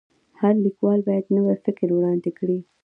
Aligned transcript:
هر 0.41 0.53
لیکوال 0.65 0.99
باید 1.07 1.25
نوی 1.35 1.55
فکر 1.65 1.87
وړاندي 1.93 2.31
کړي. 2.39 2.59